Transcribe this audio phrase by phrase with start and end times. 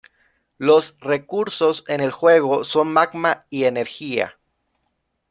[0.57, 4.35] Los recursos en el juego son magma y energía.